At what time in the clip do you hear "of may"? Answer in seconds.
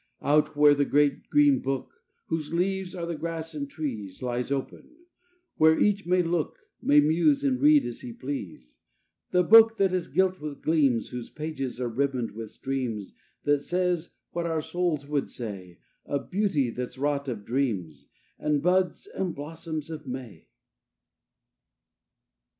19.91-20.47